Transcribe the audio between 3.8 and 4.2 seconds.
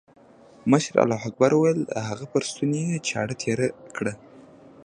کړه.